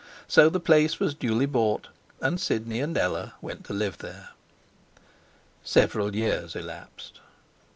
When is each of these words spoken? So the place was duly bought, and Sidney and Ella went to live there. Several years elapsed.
So 0.27 0.49
the 0.49 0.59
place 0.59 0.99
was 0.99 1.13
duly 1.13 1.45
bought, 1.45 1.89
and 2.21 2.41
Sidney 2.41 2.79
and 2.79 2.97
Ella 2.97 3.35
went 3.39 3.63
to 3.65 3.73
live 3.73 3.99
there. 3.99 4.29
Several 5.63 6.15
years 6.15 6.55
elapsed. 6.55 7.19